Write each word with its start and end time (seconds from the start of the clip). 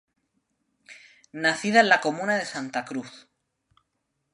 Nacida 1.31 1.81
en 1.81 1.87
la 1.89 2.01
comuna 2.01 2.35
de 2.35 2.45
Santa 2.45 2.85
Cruz. 2.85 3.27